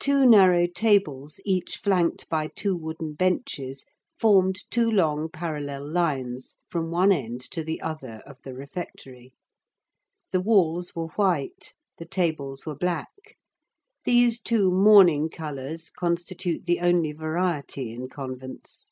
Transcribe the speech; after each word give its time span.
Two 0.00 0.24
narrow 0.24 0.66
tables, 0.66 1.40
each 1.44 1.76
flanked 1.76 2.26
by 2.30 2.46
two 2.48 2.74
wooden 2.74 3.12
benches, 3.12 3.84
formed 4.18 4.60
two 4.70 4.90
long 4.90 5.28
parallel 5.28 5.86
lines 5.86 6.56
from 6.70 6.90
one 6.90 7.12
end 7.12 7.42
to 7.50 7.62
the 7.62 7.78
other 7.82 8.22
of 8.24 8.40
the 8.44 8.54
refectory. 8.54 9.34
The 10.30 10.40
walls 10.40 10.94
were 10.94 11.08
white, 11.08 11.74
the 11.98 12.06
tables 12.06 12.64
were 12.64 12.76
black; 12.76 13.36
these 14.06 14.40
two 14.40 14.70
mourning 14.70 15.28
colors 15.28 15.90
constitute 15.90 16.64
the 16.64 16.80
only 16.80 17.12
variety 17.12 17.92
in 17.92 18.08
convents. 18.08 18.88